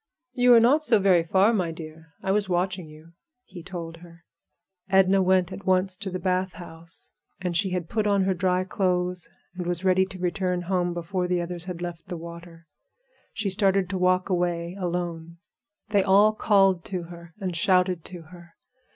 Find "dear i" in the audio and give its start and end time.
1.69-2.31